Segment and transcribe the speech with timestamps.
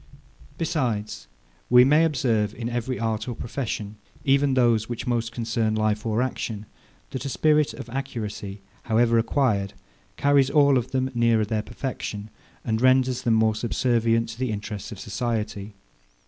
[0.57, 1.27] Besides,
[1.69, 6.23] we may observe, in every art or profession, even those which most concern life or
[6.23, 6.65] action,
[7.11, 9.73] that a spirit of accuracy, however acquired,
[10.17, 12.31] carries all of them nearer their perfection,
[12.65, 15.75] and renders them more subservient to the interests of society.